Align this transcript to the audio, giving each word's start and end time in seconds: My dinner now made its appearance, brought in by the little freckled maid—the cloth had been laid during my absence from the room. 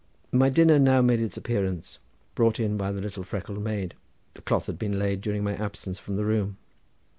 My 0.31 0.49
dinner 0.49 0.79
now 0.79 1.03
made 1.03 1.19
its 1.19 1.37
appearance, 1.37 1.99
brought 2.33 2.59
in 2.59 2.75
by 2.75 2.91
the 2.91 3.01
little 3.01 3.23
freckled 3.23 3.61
maid—the 3.63 4.41
cloth 4.41 4.65
had 4.65 4.79
been 4.79 4.97
laid 4.97 5.21
during 5.21 5.43
my 5.43 5.53
absence 5.55 5.99
from 5.99 6.15
the 6.15 6.25
room. 6.25 6.57